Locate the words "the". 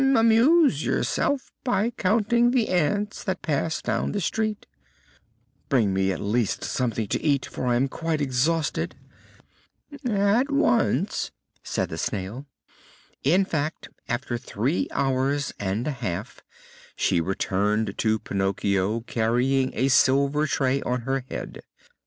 2.49-2.69, 4.13-4.19, 11.89-11.99